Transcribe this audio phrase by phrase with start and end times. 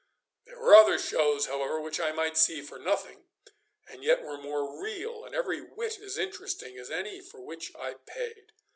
[0.47, 3.27] There were other shows, however, which I might see for nothing,
[3.87, 7.93] and yet were more real and every whit as interesting as any for which I
[8.07, 8.51] paid.